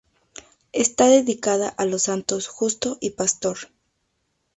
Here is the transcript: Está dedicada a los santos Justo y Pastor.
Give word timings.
Está 0.73 1.05
dedicada 1.09 1.69
a 1.69 1.85
los 1.85 2.01
santos 2.01 2.47
Justo 2.47 2.97
y 3.01 3.11
Pastor. 3.11 3.57